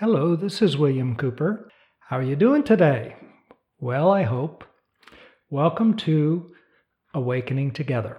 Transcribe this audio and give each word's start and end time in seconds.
Hello, 0.00 0.36
this 0.36 0.62
is 0.62 0.76
William 0.76 1.16
Cooper. 1.16 1.68
How 1.98 2.18
are 2.18 2.22
you 2.22 2.36
doing 2.36 2.62
today? 2.62 3.16
Well, 3.80 4.12
I 4.12 4.22
hope. 4.22 4.62
Welcome 5.50 5.96
to 5.96 6.52
Awakening 7.14 7.72
Together. 7.72 8.18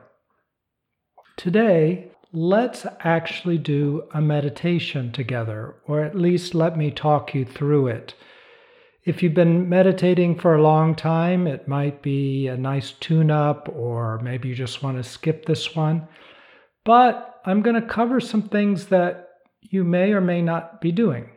Today, 1.38 2.12
let's 2.34 2.86
actually 3.00 3.60
do 3.60 4.04
a 4.14 4.20
meditation 4.20 5.14
together, 5.14 5.76
or 5.88 6.04
at 6.04 6.18
least 6.18 6.54
let 6.54 6.78
me 6.78 6.92
talk 6.92 7.34
you 7.34 7.46
through 7.46 7.88
it. 7.88 8.14
If 9.06 9.24
you've 9.24 9.34
been 9.34 9.70
meditating 9.70 10.38
for 10.38 10.56
a 10.56 10.62
long 10.62 10.96
time, 10.96 11.48
it 11.48 11.66
might 11.66 12.02
be 12.02 12.48
a 12.48 12.58
nice 12.58 12.92
tune 12.92 13.32
up, 13.32 13.70
or 13.74 14.20
maybe 14.20 14.50
you 14.50 14.56
just 14.56 14.84
want 14.84 14.98
to 14.98 15.10
skip 15.10 15.46
this 15.46 15.78
one. 15.78 16.10
But 16.84 17.40
I'm 17.46 17.62
going 17.62 17.82
to 17.82 17.88
cover 17.88 18.20
some 18.20 18.42
things 18.42 18.88
that 18.88 19.30
you 19.62 19.86
may 19.86 20.12
or 20.12 20.20
may 20.20 20.42
not 20.42 20.82
be 20.82 20.92
doing. 20.92 21.30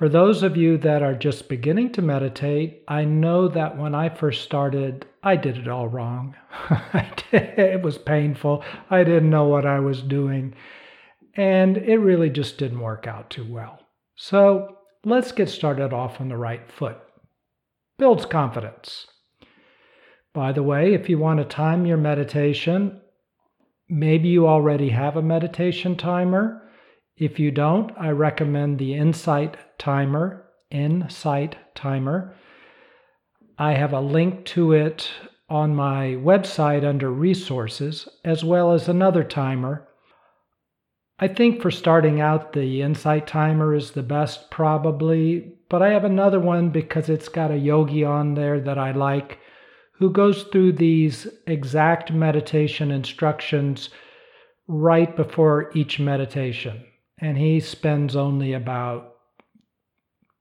For 0.00 0.08
those 0.08 0.42
of 0.42 0.56
you 0.56 0.78
that 0.78 1.02
are 1.02 1.12
just 1.14 1.46
beginning 1.50 1.92
to 1.92 2.00
meditate, 2.00 2.84
I 2.88 3.04
know 3.04 3.48
that 3.48 3.76
when 3.76 3.94
I 3.94 4.08
first 4.08 4.42
started, 4.42 5.04
I 5.22 5.36
did 5.36 5.58
it 5.58 5.68
all 5.68 5.88
wrong. 5.88 6.34
it 7.32 7.82
was 7.82 7.98
painful. 7.98 8.64
I 8.88 9.04
didn't 9.04 9.28
know 9.28 9.44
what 9.44 9.66
I 9.66 9.78
was 9.78 10.00
doing. 10.00 10.54
And 11.36 11.76
it 11.76 11.98
really 11.98 12.30
just 12.30 12.56
didn't 12.56 12.80
work 12.80 13.06
out 13.06 13.28
too 13.28 13.44
well. 13.46 13.78
So 14.16 14.78
let's 15.04 15.32
get 15.32 15.50
started 15.50 15.92
off 15.92 16.18
on 16.18 16.30
the 16.30 16.36
right 16.38 16.66
foot. 16.66 16.96
Builds 17.98 18.24
confidence. 18.24 19.06
By 20.32 20.52
the 20.52 20.62
way, 20.62 20.94
if 20.94 21.10
you 21.10 21.18
want 21.18 21.40
to 21.40 21.44
time 21.44 21.84
your 21.84 21.98
meditation, 21.98 23.02
maybe 23.86 24.30
you 24.30 24.48
already 24.48 24.88
have 24.88 25.18
a 25.18 25.22
meditation 25.22 25.94
timer. 25.94 26.69
If 27.20 27.38
you 27.38 27.50
don't, 27.50 27.92
I 27.98 28.12
recommend 28.12 28.78
the 28.78 28.94
Insight 28.94 29.58
Timer, 29.78 30.46
Insight 30.70 31.54
Timer. 31.74 32.34
I 33.58 33.74
have 33.74 33.92
a 33.92 34.00
link 34.00 34.46
to 34.46 34.72
it 34.72 35.10
on 35.46 35.74
my 35.74 36.16
website 36.18 36.82
under 36.82 37.10
resources, 37.10 38.08
as 38.24 38.42
well 38.42 38.72
as 38.72 38.88
another 38.88 39.22
timer. 39.22 39.86
I 41.18 41.28
think 41.28 41.60
for 41.60 41.70
starting 41.70 42.22
out, 42.22 42.54
the 42.54 42.80
Insight 42.80 43.26
Timer 43.26 43.74
is 43.74 43.90
the 43.90 44.02
best, 44.02 44.50
probably, 44.50 45.58
but 45.68 45.82
I 45.82 45.90
have 45.90 46.04
another 46.04 46.40
one 46.40 46.70
because 46.70 47.10
it's 47.10 47.28
got 47.28 47.50
a 47.50 47.58
yogi 47.58 48.02
on 48.02 48.32
there 48.32 48.58
that 48.60 48.78
I 48.78 48.92
like 48.92 49.38
who 49.98 50.10
goes 50.10 50.44
through 50.44 50.72
these 50.72 51.26
exact 51.46 52.10
meditation 52.10 52.90
instructions 52.90 53.90
right 54.66 55.14
before 55.14 55.70
each 55.74 56.00
meditation 56.00 56.86
and 57.20 57.36
he 57.36 57.60
spends 57.60 58.16
only 58.16 58.52
about 58.52 59.16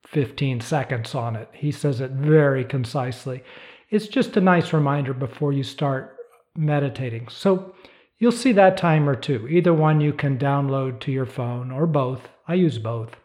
15 0.08 0.62
seconds 0.62 1.14
on 1.14 1.36
it. 1.36 1.50
He 1.54 1.72
says 1.72 2.02
it 2.02 2.12
very 2.12 2.64
concisely. 2.64 3.44
It's 3.90 4.08
just 4.08 4.38
a 4.38 4.42
nice 4.42 4.74
reminder 4.74 5.14
before 5.14 5.54
you 5.54 5.64
start 5.64 6.16
meditating. 6.56 7.28
So 7.28 7.76
you'll 8.18 8.32
see 8.32 8.52
that 8.54 8.78
timer 8.78 9.16
too. 9.16 9.48
Either 9.48 9.74
one 9.74 10.02
you 10.02 10.14
can 10.14 10.38
download 10.38 11.00
to 11.02 11.12
your 11.12 11.26
phone 11.26 11.72
or 11.72 11.86
both. 11.86 12.30
I 12.48 12.56
use 12.56 12.78
both. 12.80 13.18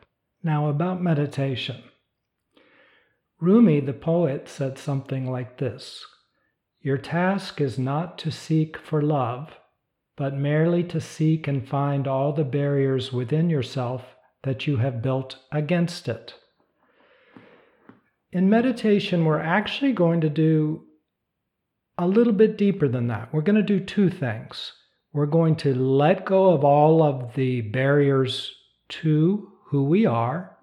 Now, 0.43 0.69
about 0.69 1.03
meditation. 1.03 1.83
Rumi, 3.41 3.81
the 3.81 3.95
poet, 3.95 4.49
said 4.49 4.79
something 4.79 5.31
like 5.31 5.59
this 5.59 6.05
Your 6.81 6.99
task 6.99 7.61
is 7.61 7.79
not 7.79 8.19
to 8.19 8.31
seek 8.31 8.77
for 8.77 9.01
love 9.01 9.55
but 10.17 10.35
merely 10.35 10.85
to 10.85 11.01
seek 11.01 11.49
and 11.49 11.69
find 11.69 12.07
all 12.07 12.33
the 12.33 12.45
barriers 12.45 13.13
within 13.13 13.51
yourself 13.51 14.03
that 14.45 14.67
you 14.67 14.77
have 14.77 15.03
built 15.03 15.39
against 15.51 16.09
it. 16.09 16.35
In 18.33 18.49
meditation, 18.49 19.25
we're 19.25 19.41
actually 19.41 19.93
going 19.93 20.21
to 20.21 20.29
do 20.29 20.85
a 21.99 22.07
little 22.07 22.33
bit 22.33 22.59
deeper 22.59 22.89
than 22.89 23.09
that. 23.09 23.33
We're 23.33 23.43
going 23.43 23.57
to 23.57 23.63
do 23.63 23.81
two 23.81 24.11
things. 24.11 24.73
We're 25.13 25.27
going 25.27 25.57
to 25.57 25.75
let 25.75 26.25
go 26.25 26.51
of 26.51 26.65
all 26.65 27.03
of 27.03 27.35
the 27.35 27.61
barriers 27.61 28.53
to 28.89 29.53
who 29.67 29.85
we 29.85 30.05
are, 30.05 30.57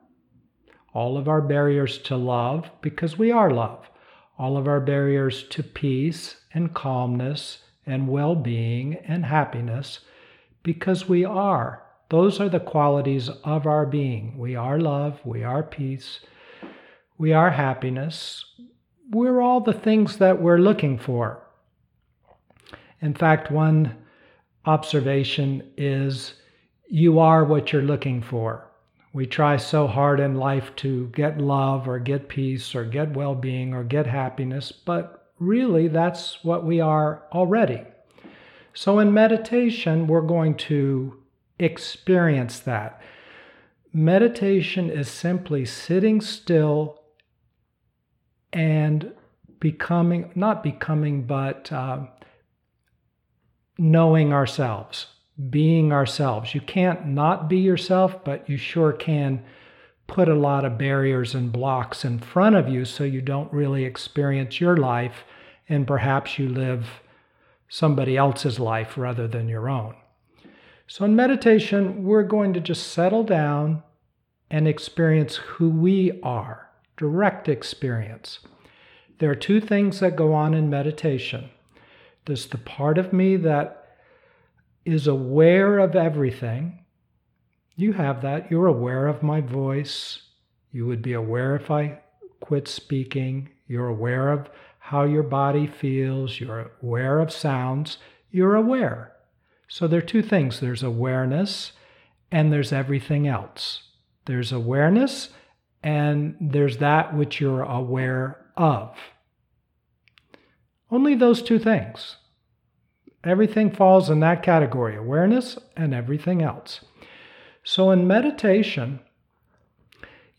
all 0.94 1.18
of 1.18 1.30
our 1.30 1.42
barriers 1.42 1.98
to 2.00 2.18
love, 2.18 2.70
because 2.82 3.18
we 3.18 3.32
are 3.32 3.50
love, 3.50 3.90
all 4.38 4.58
of 4.58 4.68
our 4.68 4.82
barriers 4.82 5.44
to 5.50 5.64
peace 5.64 6.36
and 6.54 6.74
calmness 6.74 7.60
and 7.86 8.08
well 8.08 8.36
being 8.36 8.96
and 9.08 9.26
happiness 9.26 10.00
because 10.64 11.10
we 11.10 11.26
are. 11.26 11.84
Those 12.10 12.40
are 12.40 12.50
the 12.50 12.60
qualities 12.60 13.30
of 13.44 13.66
our 13.66 13.86
being. 13.86 14.38
We 14.38 14.56
are 14.56 14.80
love, 14.80 15.20
we 15.24 15.44
are 15.44 15.64
peace, 15.64 16.20
we 17.18 17.34
are 17.34 17.52
happiness. 17.52 18.46
We're 19.10 19.42
all 19.42 19.60
the 19.60 19.74
things 19.74 20.18
that 20.18 20.42
we're 20.42 20.58
looking 20.58 20.98
for. 20.98 21.42
In 23.02 23.14
fact, 23.14 23.52
one 23.52 23.96
observation 24.66 25.64
is 25.76 26.36
you 26.88 27.20
are 27.20 27.44
what 27.44 27.72
you're 27.72 27.82
looking 27.82 28.22
for. 28.22 28.68
We 29.14 29.26
try 29.26 29.58
so 29.58 29.88
hard 29.88 30.20
in 30.20 30.36
life 30.36 30.76
to 30.78 31.08
get 31.10 31.38
love 31.38 31.88
or 31.88 32.00
get 32.00 32.30
peace 32.30 32.74
or 32.76 32.86
get 32.86 33.16
well 33.16 33.36
being 33.36 33.74
or 33.74 33.84
get 33.84 34.08
happiness, 34.08 34.72
but 34.72 35.21
really 35.42 35.88
that's 35.88 36.44
what 36.44 36.64
we 36.64 36.80
are 36.80 37.24
already. 37.34 37.82
So 38.74 39.00
in 39.00 39.14
meditation, 39.14 40.08
we're 40.08 40.22
going 40.22 40.56
to 40.56 41.20
experience 41.60 42.60
that. 42.60 43.02
Meditation 43.92 44.90
is 44.90 45.10
simply 45.10 45.66
sitting 45.66 46.22
still 46.22 47.02
and 48.54 49.12
becoming, 49.60 50.32
not 50.36 50.64
becoming, 50.64 51.24
but 51.24 51.72
uh, 51.72 52.06
knowing 53.78 54.32
ourselves, 54.32 55.08
being 55.50 55.92
ourselves. 55.92 56.54
You 56.54 56.62
can't 56.62 57.08
not 57.08 57.50
be 57.50 57.58
yourself, 57.58 58.24
but 58.24 58.48
you 58.48 58.58
sure 58.58 58.94
can 58.94 59.44
put 60.12 60.30
a 60.30 60.36
lot 60.36 60.64
of 60.66 60.78
barriers 60.78 61.34
and 61.34 61.52
blocks 61.52 62.06
in 62.06 62.20
front 62.20 62.56
of 62.56 62.70
you 62.70 62.86
so 62.86 63.04
you 63.04 63.22
don't 63.22 63.52
really 63.52 63.86
experience 63.86 64.62
your 64.62 64.78
life 64.78 65.24
and 65.68 65.88
perhaps 65.88 66.38
you 66.38 66.48
live 66.48 67.02
somebody 67.68 68.18
else's 68.18 68.60
life 68.60 68.98
rather 68.98 69.28
than 69.28 69.48
your 69.48 69.70
own. 69.70 69.96
So, 70.86 71.06
in 71.06 71.16
meditation, 71.16 72.04
we're 72.04 72.24
going 72.24 72.54
to 72.54 72.60
just 72.60 72.92
settle 72.92 73.24
down 73.24 73.82
and 74.50 74.68
experience 74.68 75.38
who 75.38 75.70
we 75.70 76.20
are, 76.22 76.70
direct 76.98 77.48
experience. 77.48 78.40
There 79.20 79.32
are 79.32 79.36
two 79.36 79.62
things 79.62 80.02
that 80.02 80.16
go 80.16 80.34
on 80.34 80.54
in 80.54 80.70
meditation 80.70 81.50
there's 82.26 82.48
the 82.48 82.58
part 82.58 82.98
of 82.98 83.14
me 83.14 83.36
that 83.38 83.98
is 84.86 85.08
aware 85.08 85.80
of 85.80 85.96
everything, 85.96 86.81
you 87.82 87.94
have 87.94 88.22
that. 88.22 88.50
You're 88.52 88.68
aware 88.68 89.08
of 89.08 89.24
my 89.24 89.42
voice. 89.42 90.22
You 90.72 90.86
would 90.88 91.02
be 91.02 91.14
aware 91.14 91.56
if 91.56 91.70
I 91.70 92.00
quit 92.40 92.68
speaking. 92.68 93.50
You're 93.68 93.88
aware 93.88 94.32
of 94.32 94.50
how 94.80 95.04
your 95.04 95.24
body 95.24 95.68
feels. 95.68 96.40
You're 96.40 96.72
aware 96.82 97.20
of 97.20 97.32
sounds. 97.32 97.98
You're 98.32 98.56
aware. 98.56 99.14
So 99.68 99.88
there 99.88 100.00
are 100.00 100.02
two 100.04 100.22
things 100.22 100.60
there's 100.60 100.84
awareness 100.84 101.72
and 102.32 102.52
there's 102.52 102.74
everything 102.74 103.28
else. 103.28 103.84
There's 104.26 104.52
awareness 104.52 105.30
and 105.84 106.36
there's 106.40 106.78
that 106.78 107.16
which 107.16 107.40
you're 107.40 107.64
aware 107.64 108.46
of. 108.56 108.96
Only 110.90 111.16
those 111.16 111.42
two 111.42 111.58
things. 111.58 112.18
Everything 113.24 113.72
falls 113.72 114.10
in 114.10 114.20
that 114.22 114.44
category 114.44 114.96
awareness 114.96 115.58
and 115.78 115.94
everything 115.94 116.42
else. 116.42 116.82
So 117.64 117.92
in 117.92 118.08
meditation, 118.08 119.00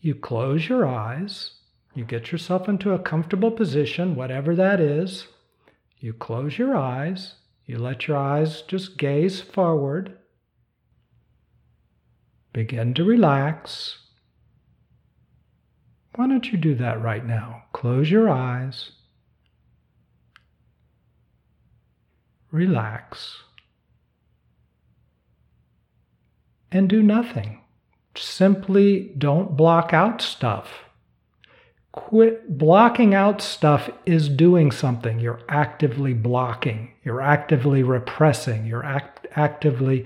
you 0.01 0.15
close 0.15 0.67
your 0.67 0.85
eyes, 0.85 1.51
you 1.93 2.03
get 2.03 2.31
yourself 2.31 2.67
into 2.67 2.91
a 2.91 2.99
comfortable 2.99 3.51
position, 3.51 4.15
whatever 4.15 4.55
that 4.55 4.79
is. 4.79 5.27
You 5.99 6.11
close 6.11 6.57
your 6.57 6.75
eyes, 6.75 7.35
you 7.65 7.77
let 7.77 8.07
your 8.07 8.17
eyes 8.17 8.61
just 8.63 8.97
gaze 8.97 9.39
forward. 9.39 10.17
Begin 12.51 12.93
to 12.95 13.03
relax. 13.03 13.99
Why 16.15 16.27
don't 16.27 16.51
you 16.51 16.57
do 16.57 16.75
that 16.75 17.01
right 17.01 17.25
now? 17.25 17.63
Close 17.71 18.11
your 18.11 18.29
eyes. 18.29 18.91
Relax. 22.51 23.43
And 26.73 26.89
do 26.89 27.01
nothing. 27.03 27.61
Simply 28.15 29.13
don't 29.17 29.55
block 29.55 29.93
out 29.93 30.21
stuff. 30.21 30.85
Quit 31.91 32.57
blocking 32.57 33.13
out 33.13 33.39
stuff 33.41 33.89
is 34.05 34.27
doing 34.27 34.71
something. 34.71 35.19
You're 35.19 35.41
actively 35.47 36.13
blocking, 36.13 36.91
you're 37.05 37.21
actively 37.21 37.83
repressing, 37.83 38.65
you're 38.65 38.83
act- 38.83 39.27
actively 39.35 40.05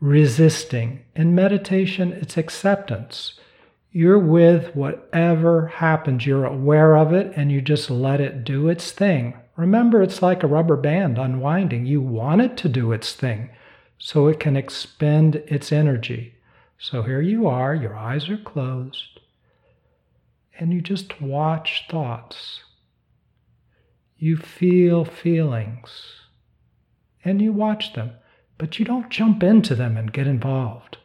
resisting. 0.00 1.04
In 1.14 1.34
meditation, 1.34 2.12
it's 2.12 2.36
acceptance. 2.36 3.34
You're 3.92 4.18
with 4.18 4.74
whatever 4.74 5.68
happens. 5.68 6.26
You're 6.26 6.44
aware 6.44 6.96
of 6.96 7.12
it 7.12 7.32
and 7.36 7.50
you 7.50 7.62
just 7.62 7.88
let 7.88 8.20
it 8.20 8.44
do 8.44 8.68
its 8.68 8.90
thing. 8.90 9.34
Remember, 9.56 10.02
it's 10.02 10.20
like 10.20 10.42
a 10.42 10.48
rubber 10.48 10.76
band 10.76 11.16
unwinding. 11.16 11.86
You 11.86 12.02
want 12.02 12.42
it 12.42 12.56
to 12.58 12.68
do 12.68 12.92
its 12.92 13.14
thing 13.14 13.48
so 13.98 14.28
it 14.28 14.40
can 14.40 14.56
expend 14.56 15.36
its 15.46 15.72
energy. 15.72 16.34
So 16.78 17.02
here 17.02 17.20
you 17.20 17.46
are, 17.46 17.74
your 17.74 17.96
eyes 17.96 18.28
are 18.28 18.36
closed, 18.36 19.20
and 20.58 20.72
you 20.72 20.80
just 20.80 21.20
watch 21.20 21.84
thoughts. 21.88 22.60
You 24.18 24.36
feel 24.36 25.04
feelings, 25.04 25.90
and 27.24 27.40
you 27.40 27.52
watch 27.52 27.94
them, 27.94 28.12
but 28.58 28.78
you 28.78 28.84
don't 28.84 29.10
jump 29.10 29.42
into 29.42 29.74
them 29.74 29.96
and 29.96 30.12
get 30.12 30.26
involved. 30.26 30.98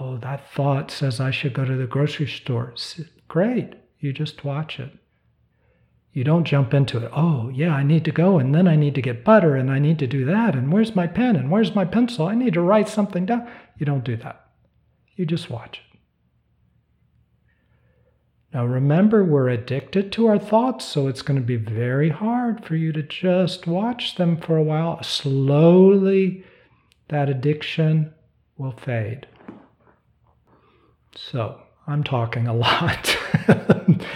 Oh, 0.00 0.16
that 0.18 0.50
thought 0.52 0.90
says 0.90 1.20
I 1.20 1.30
should 1.30 1.54
go 1.54 1.64
to 1.64 1.76
the 1.76 1.86
grocery 1.86 2.26
store. 2.26 2.74
Great, 3.28 3.74
you 4.00 4.12
just 4.12 4.44
watch 4.44 4.80
it. 4.80 4.90
You 6.14 6.22
don't 6.22 6.44
jump 6.44 6.72
into 6.72 7.04
it. 7.04 7.10
Oh, 7.12 7.48
yeah, 7.48 7.74
I 7.74 7.82
need 7.82 8.04
to 8.04 8.12
go 8.12 8.38
and 8.38 8.54
then 8.54 8.68
I 8.68 8.76
need 8.76 8.94
to 8.94 9.02
get 9.02 9.24
butter 9.24 9.56
and 9.56 9.68
I 9.68 9.80
need 9.80 9.98
to 9.98 10.06
do 10.06 10.24
that. 10.26 10.54
And 10.54 10.72
where's 10.72 10.94
my 10.94 11.08
pen 11.08 11.34
and 11.34 11.50
where's 11.50 11.74
my 11.74 11.84
pencil? 11.84 12.28
I 12.28 12.36
need 12.36 12.54
to 12.54 12.60
write 12.60 12.88
something 12.88 13.26
down. 13.26 13.50
You 13.78 13.84
don't 13.84 14.04
do 14.04 14.16
that. 14.18 14.46
You 15.16 15.26
just 15.26 15.50
watch 15.50 15.78
it. 15.80 15.98
Now 18.52 18.64
remember, 18.64 19.24
we're 19.24 19.48
addicted 19.48 20.12
to 20.12 20.28
our 20.28 20.38
thoughts, 20.38 20.84
so 20.84 21.08
it's 21.08 21.22
going 21.22 21.40
to 21.40 21.44
be 21.44 21.56
very 21.56 22.10
hard 22.10 22.64
for 22.64 22.76
you 22.76 22.92
to 22.92 23.02
just 23.02 23.66
watch 23.66 24.14
them 24.14 24.36
for 24.36 24.56
a 24.56 24.62
while. 24.62 25.02
Slowly, 25.02 26.44
that 27.08 27.28
addiction 27.28 28.14
will 28.56 28.70
fade. 28.70 29.26
So, 31.16 31.60
I'm 31.88 32.04
talking 32.04 32.46
a 32.46 32.54
lot. 32.54 33.16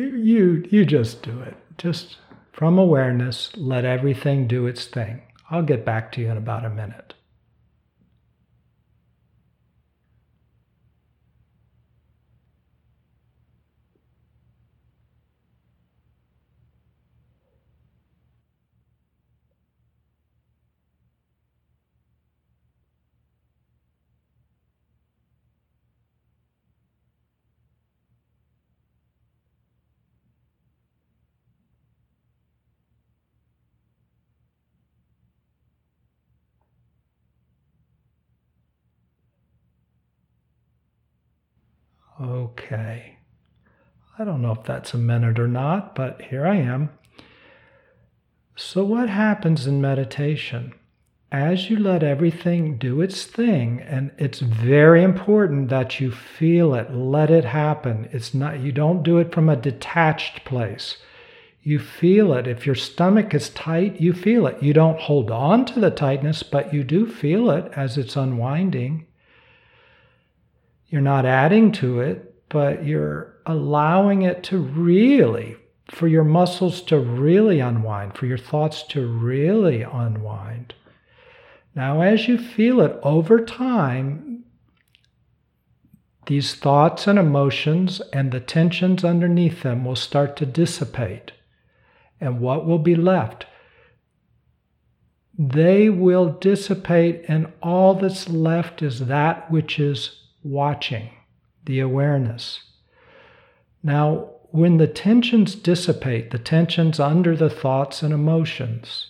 you 0.00 0.64
you 0.70 0.84
just 0.84 1.22
do 1.22 1.40
it. 1.40 1.56
Just 1.78 2.16
from 2.52 2.78
awareness, 2.78 3.50
let 3.56 3.84
everything 3.84 4.46
do 4.46 4.66
its 4.66 4.86
thing. 4.86 5.22
I'll 5.50 5.62
get 5.62 5.84
back 5.84 6.12
to 6.12 6.20
you 6.20 6.30
in 6.30 6.36
about 6.36 6.64
a 6.64 6.70
minute. 6.70 7.14
Okay. 42.20 43.18
I 44.18 44.24
don't 44.24 44.40
know 44.40 44.52
if 44.52 44.64
that's 44.64 44.94
a 44.94 44.98
minute 44.98 45.38
or 45.38 45.48
not, 45.48 45.94
but 45.94 46.22
here 46.22 46.46
I 46.46 46.56
am. 46.56 46.90
So, 48.54 48.82
what 48.84 49.10
happens 49.10 49.66
in 49.66 49.82
meditation? 49.82 50.72
As 51.30 51.68
you 51.68 51.76
let 51.78 52.02
everything 52.02 52.78
do 52.78 53.02
its 53.02 53.24
thing, 53.24 53.82
and 53.82 54.12
it's 54.16 54.38
very 54.38 55.02
important 55.02 55.68
that 55.68 56.00
you 56.00 56.10
feel 56.10 56.74
it, 56.74 56.94
let 56.94 57.30
it 57.30 57.44
happen. 57.44 58.08
It's 58.12 58.32
not, 58.32 58.60
you 58.60 58.72
don't 58.72 59.02
do 59.02 59.18
it 59.18 59.34
from 59.34 59.50
a 59.50 59.56
detached 59.56 60.46
place. 60.46 60.96
You 61.62 61.78
feel 61.78 62.32
it. 62.32 62.46
If 62.46 62.64
your 62.64 62.76
stomach 62.76 63.34
is 63.34 63.50
tight, 63.50 64.00
you 64.00 64.12
feel 64.14 64.46
it. 64.46 64.62
You 64.62 64.72
don't 64.72 65.00
hold 65.00 65.30
on 65.30 65.66
to 65.66 65.80
the 65.80 65.90
tightness, 65.90 66.42
but 66.44 66.72
you 66.72 66.84
do 66.84 67.06
feel 67.06 67.50
it 67.50 67.70
as 67.74 67.98
it's 67.98 68.16
unwinding. 68.16 69.06
You're 70.88 71.00
not 71.00 71.26
adding 71.26 71.72
to 71.72 72.00
it, 72.00 72.34
but 72.48 72.84
you're 72.84 73.34
allowing 73.44 74.22
it 74.22 74.42
to 74.44 74.58
really, 74.58 75.56
for 75.90 76.06
your 76.06 76.24
muscles 76.24 76.80
to 76.82 76.98
really 76.98 77.60
unwind, 77.60 78.16
for 78.16 78.26
your 78.26 78.38
thoughts 78.38 78.82
to 78.84 79.06
really 79.06 79.82
unwind. 79.82 80.74
Now, 81.74 82.00
as 82.00 82.28
you 82.28 82.38
feel 82.38 82.80
it 82.80 82.98
over 83.02 83.44
time, 83.44 84.44
these 86.26 86.54
thoughts 86.54 87.06
and 87.06 87.18
emotions 87.18 88.00
and 88.12 88.32
the 88.32 88.40
tensions 88.40 89.04
underneath 89.04 89.62
them 89.62 89.84
will 89.84 89.96
start 89.96 90.36
to 90.36 90.46
dissipate. 90.46 91.32
And 92.20 92.40
what 92.40 92.64
will 92.64 92.78
be 92.78 92.96
left? 92.96 93.46
They 95.38 95.90
will 95.90 96.30
dissipate, 96.30 97.24
and 97.28 97.52
all 97.62 97.94
that's 97.94 98.28
left 98.28 98.82
is 98.82 99.06
that 99.06 99.50
which 99.50 99.78
is 99.78 100.22
watching, 100.50 101.10
the 101.64 101.80
awareness. 101.80 102.60
Now, 103.82 104.30
when 104.50 104.78
the 104.78 104.86
tensions 104.86 105.54
dissipate, 105.54 106.30
the 106.30 106.38
tensions 106.38 106.98
under 107.00 107.36
the 107.36 107.50
thoughts 107.50 108.02
and 108.02 108.12
emotions, 108.12 109.08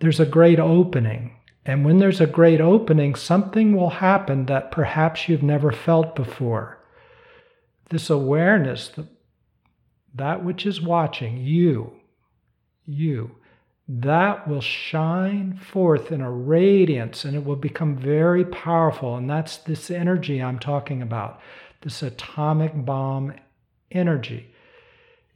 there's 0.00 0.20
a 0.20 0.26
great 0.26 0.58
opening. 0.58 1.36
And 1.66 1.84
when 1.84 1.98
there's 1.98 2.20
a 2.20 2.26
great 2.26 2.60
opening, 2.60 3.14
something 3.14 3.74
will 3.74 3.90
happen 3.90 4.46
that 4.46 4.70
perhaps 4.70 5.28
you've 5.28 5.42
never 5.42 5.72
felt 5.72 6.14
before. 6.14 6.78
This 7.90 8.10
awareness, 8.10 8.92
that 10.14 10.44
which 10.44 10.66
is 10.66 10.80
watching, 10.80 11.38
you, 11.38 11.92
you, 12.86 13.36
that 13.86 14.48
will 14.48 14.62
shine 14.62 15.58
forth 15.58 16.10
in 16.10 16.20
a 16.20 16.30
radiance 16.30 17.24
and 17.24 17.36
it 17.36 17.44
will 17.44 17.56
become 17.56 17.96
very 17.96 18.44
powerful. 18.44 19.16
And 19.16 19.28
that's 19.28 19.58
this 19.58 19.90
energy 19.90 20.42
I'm 20.42 20.58
talking 20.58 21.02
about, 21.02 21.40
this 21.82 22.02
atomic 22.02 22.72
bomb 22.74 23.34
energy. 23.90 24.50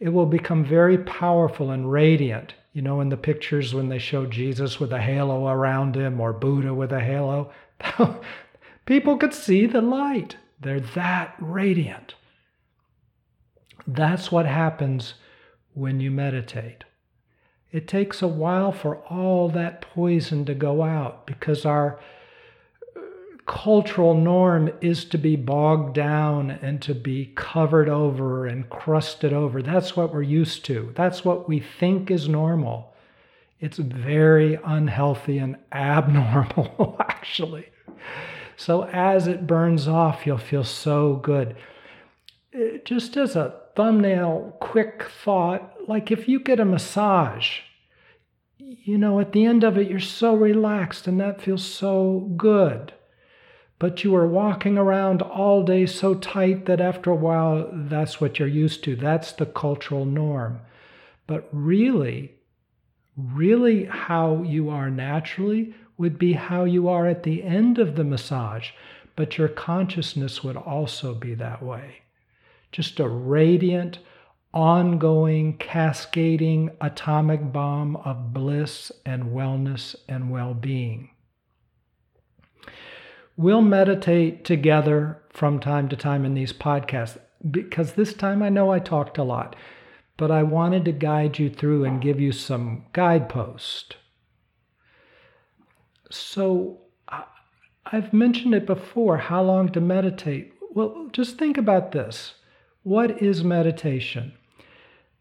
It 0.00 0.10
will 0.10 0.26
become 0.26 0.64
very 0.64 0.98
powerful 0.98 1.70
and 1.70 1.90
radiant. 1.90 2.54
You 2.72 2.82
know, 2.82 3.00
in 3.00 3.08
the 3.08 3.16
pictures 3.16 3.74
when 3.74 3.88
they 3.88 3.98
show 3.98 4.24
Jesus 4.24 4.78
with 4.78 4.92
a 4.92 5.00
halo 5.00 5.48
around 5.48 5.96
him 5.96 6.20
or 6.20 6.32
Buddha 6.32 6.72
with 6.72 6.92
a 6.92 7.00
halo, 7.00 7.52
people 8.86 9.16
could 9.16 9.34
see 9.34 9.66
the 9.66 9.80
light. 9.80 10.36
They're 10.60 10.80
that 10.80 11.34
radiant. 11.38 12.14
That's 13.86 14.30
what 14.30 14.46
happens 14.46 15.14
when 15.74 16.00
you 16.00 16.10
meditate. 16.10 16.84
It 17.70 17.86
takes 17.86 18.22
a 18.22 18.28
while 18.28 18.72
for 18.72 18.96
all 19.08 19.50
that 19.50 19.82
poison 19.82 20.44
to 20.46 20.54
go 20.54 20.82
out 20.82 21.26
because 21.26 21.66
our 21.66 22.00
uh, 22.96 23.00
cultural 23.46 24.14
norm 24.14 24.70
is 24.80 25.04
to 25.06 25.18
be 25.18 25.36
bogged 25.36 25.94
down 25.94 26.50
and 26.50 26.80
to 26.82 26.94
be 26.94 27.32
covered 27.34 27.90
over 27.90 28.46
and 28.46 28.70
crusted 28.70 29.34
over. 29.34 29.60
That's 29.60 29.94
what 29.94 30.14
we're 30.14 30.22
used 30.22 30.64
to. 30.66 30.92
That's 30.96 31.26
what 31.26 31.46
we 31.46 31.60
think 31.60 32.10
is 32.10 32.26
normal. 32.26 32.94
It's 33.60 33.78
very 33.78 34.58
unhealthy 34.64 35.36
and 35.36 35.56
abnormal, 35.72 36.96
actually. 37.00 37.68
So 38.56 38.84
as 38.84 39.26
it 39.26 39.46
burns 39.46 39.86
off, 39.86 40.26
you'll 40.26 40.38
feel 40.38 40.64
so 40.64 41.16
good. 41.16 41.54
Uh, 42.54 42.78
just 42.84 43.18
as 43.18 43.36
a 43.36 43.60
thumbnail 43.76 44.56
quick 44.58 45.04
thought 45.22 45.77
like 45.88 46.10
if 46.10 46.28
you 46.28 46.38
get 46.38 46.60
a 46.60 46.64
massage, 46.64 47.60
you 48.58 48.98
know, 48.98 49.20
at 49.20 49.32
the 49.32 49.44
end 49.44 49.64
of 49.64 49.78
it, 49.78 49.88
you're 49.88 50.00
so 50.00 50.34
relaxed 50.34 51.06
and 51.06 51.18
that 51.20 51.40
feels 51.40 51.64
so 51.64 52.30
good. 52.36 52.92
But 53.78 54.02
you 54.02 54.14
are 54.16 54.26
walking 54.26 54.76
around 54.76 55.22
all 55.22 55.62
day 55.62 55.86
so 55.86 56.14
tight 56.14 56.66
that 56.66 56.80
after 56.80 57.10
a 57.10 57.16
while, 57.16 57.70
that's 57.72 58.20
what 58.20 58.38
you're 58.38 58.48
used 58.48 58.82
to. 58.84 58.96
That's 58.96 59.32
the 59.32 59.46
cultural 59.46 60.04
norm. 60.04 60.60
But 61.26 61.48
really, 61.52 62.34
really, 63.16 63.84
how 63.84 64.42
you 64.42 64.68
are 64.68 64.90
naturally 64.90 65.74
would 65.96 66.18
be 66.18 66.32
how 66.32 66.64
you 66.64 66.88
are 66.88 67.06
at 67.06 67.22
the 67.22 67.42
end 67.44 67.78
of 67.78 67.94
the 67.94 68.04
massage. 68.04 68.70
But 69.14 69.38
your 69.38 69.48
consciousness 69.48 70.42
would 70.42 70.56
also 70.56 71.14
be 71.14 71.34
that 71.34 71.62
way. 71.62 72.02
Just 72.72 73.00
a 73.00 73.08
radiant, 73.08 74.00
ongoing, 74.58 75.56
cascading 75.56 76.68
atomic 76.80 77.52
bomb 77.52 77.94
of 77.94 78.32
bliss 78.32 78.90
and 79.06 79.22
wellness 79.22 79.94
and 80.08 80.32
well 80.32 80.52
being. 80.52 81.08
We'll 83.36 83.62
meditate 83.62 84.44
together 84.44 85.22
from 85.30 85.60
time 85.60 85.88
to 85.90 85.96
time 85.96 86.24
in 86.24 86.34
these 86.34 86.52
podcasts 86.52 87.18
because 87.48 87.92
this 87.92 88.12
time 88.12 88.42
I 88.42 88.48
know 88.48 88.72
I 88.72 88.80
talked 88.80 89.16
a 89.16 89.22
lot, 89.22 89.54
but 90.16 90.32
I 90.32 90.42
wanted 90.42 90.84
to 90.86 90.92
guide 90.92 91.38
you 91.38 91.48
through 91.48 91.84
and 91.84 92.02
give 92.02 92.18
you 92.18 92.32
some 92.32 92.86
guideposts. 92.92 93.94
So 96.10 96.80
I've 97.86 98.12
mentioned 98.12 98.56
it 98.56 98.66
before 98.66 99.18
how 99.18 99.40
long 99.40 99.68
to 99.68 99.80
meditate 99.80 100.52
Well, 100.72 101.10
just 101.12 101.38
think 101.38 101.56
about 101.56 101.92
this. 101.92 102.34
What 102.82 103.22
is 103.22 103.44
meditation? 103.44 104.32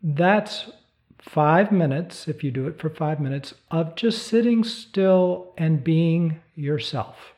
That's 0.01 0.69
five 1.19 1.71
minutes, 1.71 2.27
if 2.27 2.43
you 2.43 2.51
do 2.51 2.67
it 2.67 2.79
for 2.79 2.89
five 2.89 3.19
minutes, 3.19 3.53
of 3.71 3.95
just 3.95 4.27
sitting 4.27 4.63
still 4.63 5.53
and 5.57 5.83
being 5.83 6.39
yourself, 6.55 7.33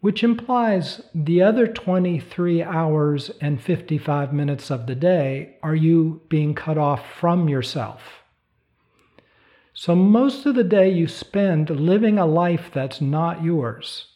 which 0.00 0.22
implies 0.22 1.02
the 1.14 1.42
other 1.42 1.66
23 1.66 2.62
hours 2.62 3.30
and 3.40 3.62
55 3.62 4.32
minutes 4.32 4.70
of 4.70 4.86
the 4.86 4.94
day 4.94 5.56
are 5.62 5.74
you 5.74 6.22
being 6.28 6.54
cut 6.54 6.78
off 6.78 7.02
from 7.18 7.48
yourself. 7.48 8.24
So, 9.76 9.96
most 9.96 10.46
of 10.46 10.54
the 10.54 10.62
day 10.62 10.88
you 10.88 11.08
spend 11.08 11.68
living 11.68 12.16
a 12.16 12.26
life 12.26 12.70
that's 12.72 13.00
not 13.00 13.42
yours. 13.42 14.06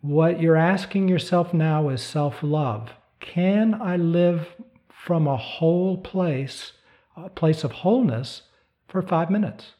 What 0.00 0.40
you're 0.40 0.56
asking 0.56 1.08
yourself 1.08 1.52
now 1.52 1.90
is 1.90 2.00
self 2.00 2.42
love. 2.42 2.92
Can 3.20 3.74
I 3.74 3.96
live 3.96 4.48
from 5.08 5.26
a 5.26 5.38
whole 5.38 5.96
place, 5.96 6.72
a 7.16 7.30
place 7.30 7.64
of 7.64 7.72
wholeness, 7.72 8.42
for 8.88 9.00
five 9.00 9.30
minutes? 9.30 9.72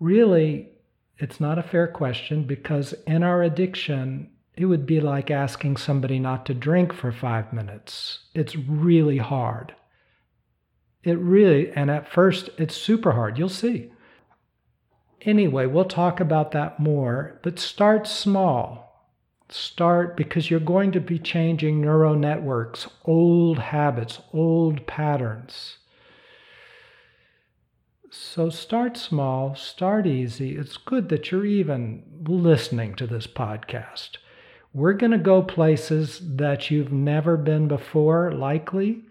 Really, 0.00 0.70
it's 1.16 1.38
not 1.38 1.60
a 1.60 1.62
fair 1.62 1.86
question 1.86 2.42
because 2.42 2.92
in 3.06 3.22
our 3.22 3.40
addiction, 3.40 4.30
it 4.56 4.64
would 4.64 4.84
be 4.84 5.00
like 5.00 5.30
asking 5.30 5.76
somebody 5.76 6.18
not 6.18 6.44
to 6.46 6.54
drink 6.54 6.92
for 6.92 7.12
five 7.12 7.52
minutes. 7.52 8.18
It's 8.34 8.56
really 8.56 9.18
hard. 9.18 9.76
It 11.04 11.20
really, 11.20 11.70
and 11.70 11.88
at 11.88 12.12
first, 12.12 12.50
it's 12.58 12.76
super 12.76 13.12
hard. 13.12 13.38
You'll 13.38 13.48
see. 13.48 13.92
Anyway, 15.22 15.66
we'll 15.66 15.84
talk 15.84 16.18
about 16.18 16.50
that 16.50 16.80
more, 16.80 17.38
but 17.44 17.60
start 17.60 18.08
small. 18.08 18.87
Start 19.50 20.16
because 20.16 20.50
you're 20.50 20.60
going 20.60 20.92
to 20.92 21.00
be 21.00 21.18
changing 21.18 21.80
neural 21.80 22.14
networks, 22.14 22.86
old 23.04 23.58
habits, 23.58 24.20
old 24.34 24.86
patterns. 24.86 25.78
So 28.10 28.50
start 28.50 28.96
small, 28.96 29.54
start 29.54 30.06
easy. 30.06 30.56
It's 30.56 30.76
good 30.76 31.08
that 31.08 31.30
you're 31.30 31.46
even 31.46 32.02
listening 32.26 32.94
to 32.96 33.06
this 33.06 33.26
podcast. 33.26 34.16
We're 34.74 34.92
going 34.92 35.12
to 35.12 35.18
go 35.18 35.42
places 35.42 36.20
that 36.36 36.70
you've 36.70 36.92
never 36.92 37.36
been 37.36 37.68
before, 37.68 38.32
likely, 38.32 39.02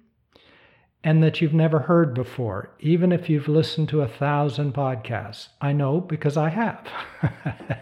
and 1.04 1.24
that 1.24 1.42
you've 1.42 1.54
never 1.54 1.80
heard 1.80 2.14
before, 2.14 2.72
even 2.80 3.12
if 3.12 3.28
you've 3.30 3.48
listened 3.48 3.90
to 3.90 4.02
a 4.02 4.08
thousand 4.08 4.74
podcasts. 4.74 5.48
I 5.62 5.74
know 5.74 6.00
because 6.00 6.38
I 6.38 6.50
have. 6.50 6.88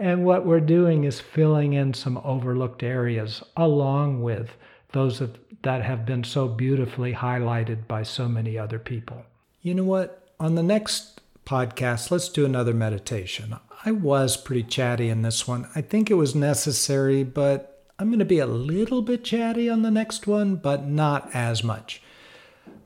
and 0.00 0.24
what 0.24 0.46
we're 0.46 0.60
doing 0.60 1.04
is 1.04 1.20
filling 1.20 1.74
in 1.74 1.94
some 1.94 2.18
overlooked 2.24 2.82
areas 2.82 3.42
along 3.56 4.22
with 4.22 4.56
those 4.92 5.22
that 5.62 5.82
have 5.82 6.06
been 6.06 6.24
so 6.24 6.48
beautifully 6.48 7.12
highlighted 7.12 7.86
by 7.86 8.02
so 8.02 8.28
many 8.28 8.58
other 8.58 8.78
people. 8.78 9.24
You 9.60 9.74
know 9.74 9.84
what? 9.84 10.30
On 10.40 10.54
the 10.54 10.62
next 10.62 11.20
podcast, 11.44 12.10
let's 12.10 12.30
do 12.30 12.46
another 12.46 12.72
meditation. 12.72 13.56
I 13.84 13.92
was 13.92 14.36
pretty 14.36 14.62
chatty 14.62 15.10
in 15.10 15.22
this 15.22 15.46
one. 15.46 15.68
I 15.74 15.82
think 15.82 16.10
it 16.10 16.14
was 16.14 16.34
necessary, 16.34 17.22
but 17.22 17.84
I'm 17.98 18.08
going 18.08 18.18
to 18.20 18.24
be 18.24 18.38
a 18.38 18.46
little 18.46 19.02
bit 19.02 19.22
chatty 19.22 19.68
on 19.68 19.82
the 19.82 19.90
next 19.90 20.26
one, 20.26 20.56
but 20.56 20.86
not 20.86 21.30
as 21.34 21.62
much 21.62 22.02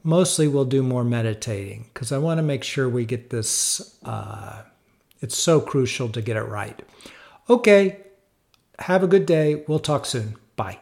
mostly 0.07 0.47
we'll 0.47 0.67
do 0.67 0.83
more 0.83 1.03
meditating 1.03 1.87
because 1.93 2.13
I 2.13 2.19
want 2.19 2.37
to 2.37 2.43
make 2.43 2.63
sure 2.63 2.89
we 2.89 3.07
get 3.07 3.31
this. 3.31 3.99
Uh, 4.05 4.63
it's 5.21 5.37
so 5.37 5.61
crucial 5.61 6.09
to 6.11 6.23
get 6.23 6.37
it 6.37 6.43
right. 6.43 6.81
Okay, 7.49 7.99
have 8.79 9.03
a 9.03 9.07
good 9.07 9.27
day. 9.27 9.65
We'll 9.67 9.79
talk 9.79 10.07
soon. 10.07 10.37
Bye. 10.57 10.79